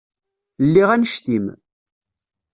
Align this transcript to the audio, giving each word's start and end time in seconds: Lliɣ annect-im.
Lliɣ 0.65 0.89
annect-im. 0.95 1.45